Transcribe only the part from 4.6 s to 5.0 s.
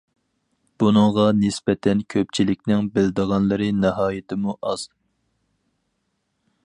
ئاز.